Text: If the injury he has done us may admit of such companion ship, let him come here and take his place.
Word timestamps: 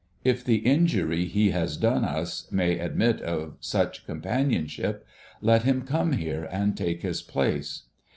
If 0.23 0.43
the 0.43 0.65
injury 0.65 1.25
he 1.25 1.51
has 1.51 1.77
done 1.77 2.03
us 2.03 2.51
may 2.51 2.79
admit 2.79 3.21
of 3.21 3.57
such 3.59 4.03
companion 4.07 4.65
ship, 4.65 5.05
let 5.41 5.61
him 5.61 5.83
come 5.83 6.13
here 6.13 6.45
and 6.51 6.75
take 6.75 7.03
his 7.03 7.21
place. 7.21 7.83